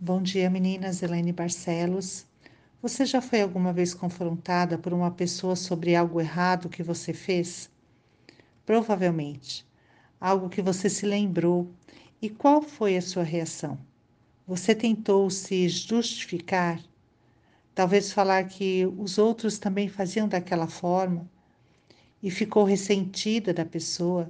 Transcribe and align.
Bom 0.00 0.20
dia, 0.20 0.50
meninas. 0.50 1.02
Elaine 1.02 1.32
Barcelos. 1.32 2.26
Você 2.82 3.06
já 3.06 3.22
foi 3.22 3.40
alguma 3.40 3.72
vez 3.72 3.94
confrontada 3.94 4.76
por 4.76 4.92
uma 4.92 5.10
pessoa 5.10 5.54
sobre 5.54 5.94
algo 5.94 6.20
errado 6.20 6.68
que 6.68 6.82
você 6.82 7.12
fez? 7.12 7.70
Provavelmente. 8.66 9.64
Algo 10.20 10.48
que 10.48 10.60
você 10.60 10.90
se 10.90 11.06
lembrou. 11.06 11.70
E 12.20 12.28
qual 12.28 12.60
foi 12.60 12.96
a 12.96 13.02
sua 13.02 13.22
reação? 13.22 13.78
Você 14.46 14.74
tentou 14.74 15.30
se 15.30 15.68
justificar? 15.68 16.82
Talvez 17.72 18.12
falar 18.12 18.44
que 18.44 18.84
os 18.98 19.16
outros 19.16 19.58
também 19.58 19.88
faziam 19.88 20.28
daquela 20.28 20.66
forma 20.66 21.26
e 22.20 22.30
ficou 22.32 22.64
ressentida 22.64 23.54
da 23.54 23.64
pessoa? 23.64 24.28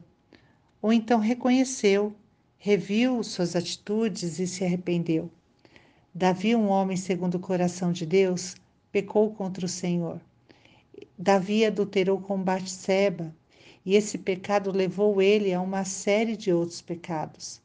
Ou 0.80 0.92
então 0.92 1.18
reconheceu, 1.18 2.14
reviu 2.58 3.24
suas 3.24 3.56
atitudes 3.56 4.38
e 4.38 4.46
se 4.46 4.62
arrependeu? 4.62 5.32
Davi, 6.16 6.54
um 6.54 6.68
homem 6.68 6.96
segundo 6.96 7.34
o 7.34 7.40
coração 7.40 7.90
de 7.90 8.06
Deus, 8.06 8.54
pecou 8.92 9.34
contra 9.34 9.66
o 9.66 9.68
Senhor. 9.68 10.20
Davi 11.18 11.64
adulterou 11.64 12.20
com 12.20 12.40
Batseba, 12.40 13.34
e 13.84 13.96
esse 13.96 14.16
pecado 14.16 14.70
levou 14.70 15.20
ele 15.20 15.52
a 15.52 15.60
uma 15.60 15.84
série 15.84 16.36
de 16.36 16.52
outros 16.52 16.80
pecados. 16.80 17.60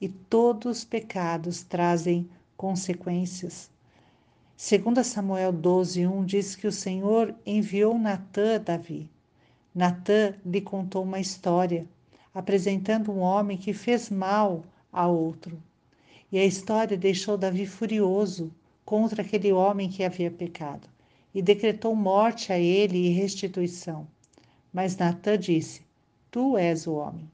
E 0.00 0.08
todos 0.08 0.78
os 0.78 0.84
pecados 0.84 1.64
trazem 1.64 2.30
consequências. 2.56 3.68
Segundo 4.56 5.02
Samuel 5.02 5.52
12:1 5.52 6.24
diz 6.24 6.54
que 6.54 6.68
o 6.68 6.72
Senhor 6.72 7.34
enviou 7.44 7.98
Natã 7.98 8.54
a 8.54 8.58
Davi. 8.58 9.10
Natã 9.74 10.36
lhe 10.46 10.60
contou 10.60 11.02
uma 11.02 11.18
história, 11.18 11.84
apresentando 12.32 13.10
um 13.10 13.18
homem 13.18 13.58
que 13.58 13.72
fez 13.72 14.08
mal 14.08 14.62
a 14.92 15.08
outro. 15.08 15.60
E 16.30 16.38
a 16.38 16.44
história 16.44 16.96
deixou 16.96 17.38
Davi 17.38 17.64
furioso 17.64 18.52
contra 18.84 19.22
aquele 19.22 19.50
homem 19.50 19.88
que 19.88 20.04
havia 20.04 20.30
pecado 20.30 20.86
e 21.34 21.40
decretou 21.40 21.94
morte 21.94 22.52
a 22.52 22.58
ele 22.58 22.98
e 22.98 23.08
restituição. 23.10 24.06
Mas 24.70 24.96
Natã 24.96 25.38
disse: 25.38 25.80
Tu 26.30 26.58
és 26.58 26.86
o 26.86 26.94
homem. 26.94 27.30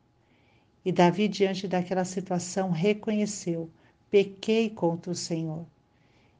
E 0.84 0.92
Davi, 0.92 1.26
diante 1.26 1.66
daquela 1.66 2.04
situação, 2.04 2.70
reconheceu: 2.70 3.68
Pequei 4.10 4.70
contra 4.70 5.10
o 5.10 5.14
Senhor. 5.14 5.66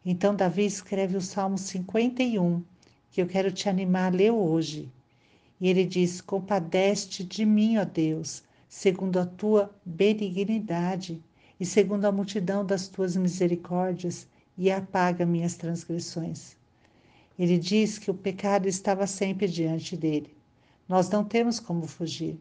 Então 0.07 0.37
Davi 0.37 0.65
escreve 0.65 1.17
o 1.17 1.21
Salmo 1.21 1.59
51, 1.59 2.63
que 3.11 3.21
eu 3.21 3.27
quero 3.27 3.51
te 3.51 3.69
animar 3.69 4.13
a 4.13 4.17
ler 4.17 4.31
hoje. 4.31 4.89
E 5.61 5.69
ele 5.69 5.85
diz: 5.85 6.21
Compadeste 6.21 7.25
de 7.25 7.45
mim, 7.45 7.79
ó 7.79 7.85
Deus, 7.85 8.45
segundo 8.69 9.19
a 9.19 9.27
tua 9.27 9.75
benignidade 9.85 11.21
e 11.59 11.65
segundo 11.65 12.05
a 12.05 12.13
multidão 12.13 12.65
das 12.65 12.89
tuas 12.89 13.17
misericórdias, 13.17 14.27
e 14.57 14.71
apaga 14.71 15.27
minhas 15.27 15.57
transgressões. 15.57 16.57
Ele 17.39 17.59
diz 17.59 17.99
que 17.99 18.11
o 18.11 18.15
pecado 18.15 18.69
estava 18.69 19.07
sempre 19.07 19.49
diante 19.49 19.97
dele. 19.97 20.35
Nós 20.89 21.11
não 21.11 21.25
temos 21.25 21.59
como 21.59 21.87
fugir. 21.87 22.39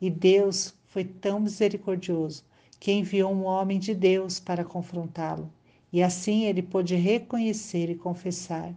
E 0.00 0.10
Deus 0.10 0.74
foi 0.86 1.04
tão 1.04 1.40
misericordioso 1.40 2.44
que 2.78 2.92
enviou 2.92 3.32
um 3.32 3.44
homem 3.44 3.78
de 3.78 3.94
Deus 3.94 4.38
para 4.38 4.64
confrontá-lo. 4.64 5.50
E 5.90 6.02
assim 6.02 6.44
ele 6.44 6.62
pôde 6.62 6.94
reconhecer 6.94 7.88
e 7.88 7.94
confessar. 7.94 8.74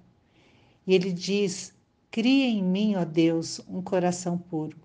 E 0.85 0.93
ele 0.93 1.11
diz: 1.11 1.73
Cria 2.09 2.45
em 2.45 2.63
mim, 2.63 2.95
ó 2.95 3.03
Deus, 3.03 3.59
um 3.67 3.81
coração 3.81 4.37
puro. 4.37 4.77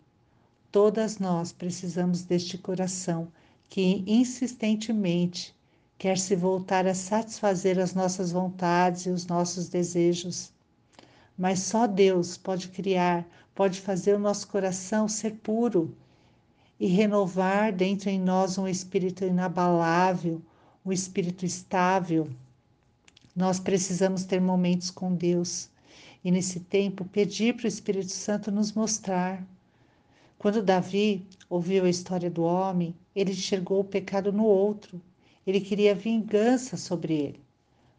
Todas 0.72 1.19
nós 1.19 1.53
precisamos 1.53 2.25
deste 2.25 2.59
coração 2.59 3.28
que 3.73 4.05
insistentemente 4.06 5.55
quer 5.97 6.19
se 6.19 6.37
voltar 6.37 6.87
a 6.87 6.95
satisfazer 6.95 7.78
as 7.78 7.95
nossas 7.95 8.31
vontades 8.31 9.06
e 9.06 9.09
os 9.09 9.27
nossos 9.27 9.70
desejos. 9.70 10.53
Mas 11.39 11.61
só 11.61 11.87
Deus 11.87 12.37
pode 12.37 12.69
criar, 12.69 13.27
pode 13.55 13.81
fazer 13.81 14.15
o 14.15 14.19
nosso 14.19 14.47
coração 14.49 15.09
ser 15.09 15.37
puro 15.37 15.97
e 16.78 16.87
renovar 16.87 17.72
dentro 17.72 18.10
em 18.10 18.21
nós 18.21 18.59
um 18.59 18.69
espírito 18.69 19.25
inabalável, 19.25 20.43
um 20.84 20.93
espírito 20.93 21.47
estável. 21.47 22.28
Nós 23.34 23.59
precisamos 23.59 24.25
ter 24.25 24.39
momentos 24.39 24.91
com 24.91 25.15
Deus 25.15 25.71
e, 26.22 26.31
nesse 26.31 26.60
tempo, 26.60 27.06
pedir 27.06 27.56
para 27.56 27.65
o 27.65 27.69
Espírito 27.69 28.12
Santo 28.12 28.53
nos 28.53 28.75
mostrar 28.75 29.43
quando 30.42 30.60
Davi 30.60 31.25
ouviu 31.48 31.84
a 31.84 31.88
história 31.88 32.28
do 32.28 32.42
homem, 32.42 32.97
ele 33.14 33.30
enxergou 33.30 33.78
o 33.78 33.84
pecado 33.84 34.32
no 34.32 34.44
outro. 34.44 35.00
Ele 35.47 35.60
queria 35.60 35.94
vingança 35.94 36.76
sobre 36.76 37.14
ele, 37.14 37.41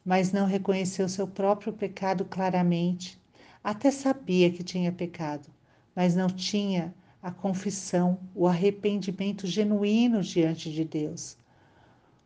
mas 0.04 0.34
não 0.34 0.46
reconheceu 0.46 1.08
seu 1.08 1.26
próprio 1.26 1.72
pecado 1.72 2.26
claramente. 2.26 3.18
Até 3.64 3.90
sabia 3.92 4.52
que 4.52 4.62
tinha 4.62 4.92
pecado, 4.92 5.48
mas 5.96 6.18
não 6.18 6.28
tinha 6.28 6.94
a 7.22 7.32
confissão, 7.32 8.20
o 8.36 8.46
arrependimento 8.46 9.48
genuíno 9.48 10.22
diante 10.22 10.70
de 10.70 10.84
Deus. 10.84 11.38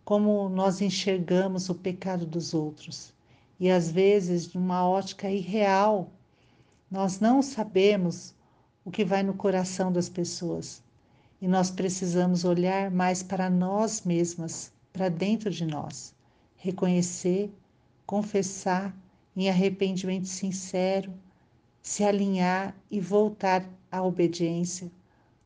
Como 0.04 0.50
nós 0.50 0.82
enxergamos 0.82 1.70
o 1.70 1.76
pecado 1.76 2.26
dos 2.26 2.56
outros 2.56 3.14
e 3.60 3.70
às 3.70 3.92
vezes 3.92 4.48
de 4.48 4.58
uma 4.58 4.84
ótica 4.84 5.30
irreal, 5.30 6.10
nós 6.90 7.20
não 7.20 7.44
sabemos 7.44 8.34
o 8.88 8.90
que 8.90 9.04
vai 9.04 9.22
no 9.22 9.34
coração 9.34 9.92
das 9.92 10.08
pessoas. 10.08 10.82
E 11.42 11.48
nós 11.48 11.70
precisamos 11.70 12.46
olhar 12.46 12.90
mais 12.90 13.22
para 13.22 13.50
nós 13.50 14.04
mesmas, 14.04 14.72
para 14.94 15.10
dentro 15.10 15.52
de 15.52 15.66
nós, 15.66 16.16
reconhecer, 16.56 17.52
confessar 18.06 18.96
em 19.36 19.50
arrependimento 19.50 20.30
sincero, 20.30 21.14
se 21.82 22.06
alinhar 22.06 22.74
e 22.90 23.02
voltar 23.02 23.66
à 23.92 24.02
obediência, 24.02 24.90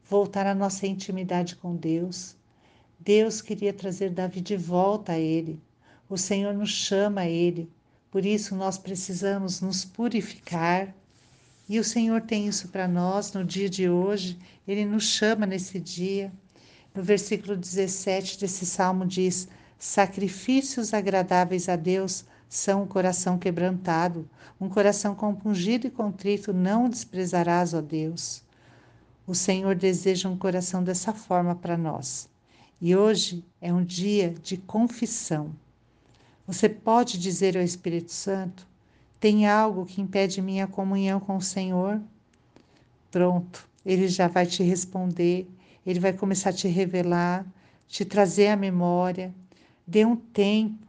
voltar 0.07 0.45
à 0.45 0.53
nossa 0.53 0.85
intimidade 0.85 1.55
com 1.55 1.75
Deus. 1.75 2.35
Deus 2.99 3.41
queria 3.41 3.73
trazer 3.73 4.11
Davi 4.11 4.39
de 4.39 4.55
volta 4.55 5.13
a 5.13 5.19
Ele. 5.19 5.59
O 6.07 6.15
Senhor 6.15 6.53
nos 6.53 6.69
chama 6.69 7.21
a 7.21 7.27
Ele. 7.27 7.67
Por 8.11 8.23
isso 8.23 8.55
nós 8.55 8.77
precisamos 8.77 9.61
nos 9.61 9.83
purificar, 9.83 10.93
e 11.71 11.79
o 11.79 11.85
Senhor 11.85 12.19
tem 12.19 12.47
isso 12.47 12.67
para 12.67 12.85
nós 12.85 13.31
no 13.31 13.45
dia 13.45 13.69
de 13.69 13.89
hoje, 13.89 14.37
Ele 14.67 14.83
nos 14.83 15.05
chama 15.05 15.45
nesse 15.45 15.79
dia. 15.79 16.29
No 16.93 17.01
versículo 17.01 17.55
17 17.55 18.41
desse 18.41 18.65
salmo 18.65 19.05
diz: 19.05 19.47
Sacrifícios 19.79 20.93
agradáveis 20.93 21.69
a 21.69 21.77
Deus 21.77 22.25
são 22.49 22.83
um 22.83 22.85
coração 22.85 23.37
quebrantado, 23.37 24.29
um 24.59 24.67
coração 24.67 25.15
compungido 25.15 25.87
e 25.87 25.89
contrito 25.89 26.51
não 26.51 26.89
desprezarás, 26.89 27.73
ó 27.73 27.79
Deus. 27.79 28.43
O 29.25 29.33
Senhor 29.33 29.73
deseja 29.73 30.27
um 30.27 30.35
coração 30.35 30.83
dessa 30.83 31.13
forma 31.13 31.55
para 31.55 31.77
nós. 31.77 32.27
E 32.81 32.97
hoje 32.97 33.45
é 33.61 33.73
um 33.73 33.81
dia 33.81 34.35
de 34.43 34.57
confissão. 34.57 35.55
Você 36.45 36.67
pode 36.67 37.17
dizer 37.17 37.55
ao 37.55 37.63
Espírito 37.63 38.11
Santo: 38.11 38.67
tem 39.21 39.45
algo 39.45 39.85
que 39.85 40.01
impede 40.01 40.41
minha 40.41 40.65
comunhão 40.65 41.19
com 41.19 41.37
o 41.37 41.41
Senhor? 41.41 42.01
Pronto, 43.11 43.69
ele 43.85 44.07
já 44.07 44.27
vai 44.27 44.47
te 44.47 44.63
responder, 44.63 45.47
ele 45.85 45.99
vai 45.99 46.11
começar 46.11 46.49
a 46.49 46.53
te 46.53 46.67
revelar, 46.67 47.45
te 47.87 48.03
trazer 48.03 48.47
à 48.47 48.55
memória. 48.55 49.31
Dê 49.85 50.03
um 50.03 50.15
tempo 50.15 50.87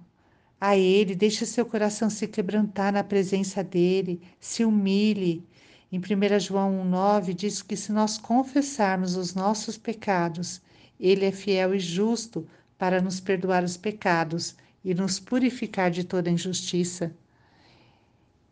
a 0.59 0.75
ele, 0.75 1.15
deixe 1.15 1.45
seu 1.45 1.67
coração 1.67 2.09
se 2.09 2.27
quebrantar 2.27 2.91
na 2.95 3.05
presença 3.05 3.63
dele, 3.63 4.23
se 4.41 4.65
humilhe. 4.65 5.47
Em 5.93 5.99
1 5.99 6.41
João 6.41 6.73
1,9 6.91 7.35
diz 7.35 7.61
que 7.61 7.77
se 7.77 7.93
nós 7.93 8.17
confessarmos 8.17 9.15
os 9.15 9.35
nossos 9.35 9.77
pecados, 9.77 10.63
ele 10.99 11.27
é 11.27 11.33
fiel 11.33 11.75
e 11.75 11.79
justo 11.79 12.47
para 12.79 13.03
nos 13.03 13.21
perdoar 13.21 13.63
os 13.63 13.77
pecados 13.77 14.57
e 14.83 14.95
nos 14.95 15.21
purificar 15.21 15.91
de 15.91 16.03
toda 16.03 16.31
injustiça. 16.31 17.15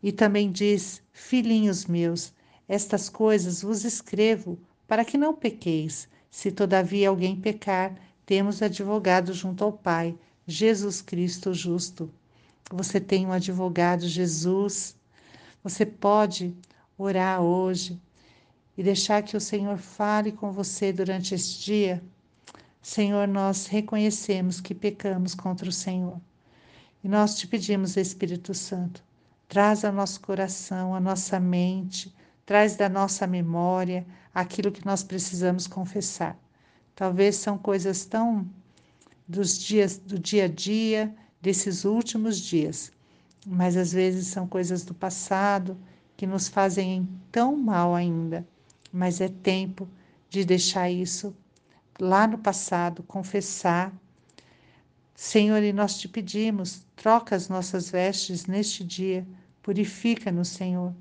E 0.01 0.11
também 0.11 0.51
diz: 0.51 1.01
Filhinhos 1.11 1.85
meus, 1.85 2.33
estas 2.67 3.09
coisas 3.09 3.61
vos 3.61 3.83
escrevo 3.83 4.57
para 4.87 5.05
que 5.05 5.17
não 5.17 5.33
pequeis. 5.33 6.07
Se 6.29 6.51
todavia 6.51 7.09
alguém 7.09 7.35
pecar, 7.35 7.95
temos 8.25 8.61
advogado 8.61 9.33
junto 9.33 9.63
ao 9.63 9.73
Pai, 9.73 10.17
Jesus 10.47 11.01
Cristo 11.01 11.53
justo. 11.53 12.09
Você 12.71 12.99
tem 12.99 13.25
um 13.25 13.31
advogado, 13.33 14.07
Jesus. 14.07 14.95
Você 15.63 15.85
pode 15.85 16.55
orar 16.97 17.41
hoje 17.41 17.99
e 18.77 18.83
deixar 18.83 19.21
que 19.21 19.35
o 19.35 19.41
Senhor 19.41 19.77
fale 19.77 20.31
com 20.31 20.51
você 20.51 20.93
durante 20.93 21.35
este 21.35 21.65
dia. 21.65 22.01
Senhor, 22.81 23.27
nós 23.27 23.67
reconhecemos 23.67 24.59
que 24.59 24.73
pecamos 24.73 25.35
contra 25.35 25.69
o 25.69 25.73
Senhor. 25.73 26.19
E 27.03 27.07
nós 27.07 27.35
te 27.35 27.47
pedimos, 27.47 27.97
Espírito 27.97 28.53
Santo, 28.53 29.03
traz 29.51 29.83
ao 29.83 29.91
nosso 29.91 30.21
coração, 30.21 30.95
à 30.95 30.99
nossa 31.01 31.37
mente, 31.37 32.15
traz 32.45 32.77
da 32.77 32.87
nossa 32.87 33.27
memória 33.27 34.07
aquilo 34.33 34.71
que 34.71 34.85
nós 34.85 35.03
precisamos 35.03 35.67
confessar. 35.67 36.39
Talvez 36.95 37.35
são 37.35 37.57
coisas 37.57 38.05
tão 38.05 38.49
dos 39.27 39.59
dias 39.59 39.97
do 39.97 40.17
dia 40.17 40.45
a 40.45 40.47
dia 40.47 41.13
desses 41.41 41.83
últimos 41.83 42.39
dias, 42.39 42.93
mas 43.45 43.75
às 43.75 43.91
vezes 43.91 44.27
são 44.27 44.47
coisas 44.47 44.85
do 44.85 44.93
passado 44.93 45.77
que 46.15 46.25
nos 46.25 46.47
fazem 46.47 47.05
tão 47.29 47.57
mal 47.57 47.93
ainda. 47.93 48.47
Mas 48.89 49.19
é 49.19 49.27
tempo 49.27 49.85
de 50.29 50.45
deixar 50.45 50.89
isso 50.89 51.35
lá 51.99 52.25
no 52.25 52.37
passado, 52.37 53.03
confessar. 53.03 53.91
Senhor, 55.13 55.61
e 55.61 55.73
nós 55.73 55.99
te 55.99 56.07
pedimos, 56.07 56.85
troca 56.95 57.35
as 57.35 57.49
nossas 57.49 57.89
vestes 57.89 58.45
neste 58.45 58.81
dia, 58.81 59.27
purifica-nos, 59.61 60.49
Senhor, 60.49 60.93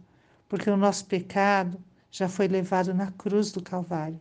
porque 0.49 0.71
o 0.71 0.77
nosso 0.77 1.07
pecado 1.07 1.79
já 2.11 2.29
foi 2.29 2.49
levado 2.49 2.93
na 2.93 3.11
cruz 3.12 3.53
do 3.53 3.62
Calvário. 3.62 4.21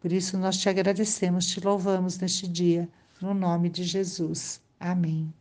Por 0.00 0.12
isso 0.12 0.38
nós 0.38 0.56
te 0.58 0.68
agradecemos, 0.68 1.46
te 1.46 1.60
louvamos 1.60 2.18
neste 2.18 2.46
dia, 2.46 2.88
no 3.20 3.34
nome 3.34 3.68
de 3.68 3.84
Jesus. 3.84 4.60
Amém. 4.78 5.32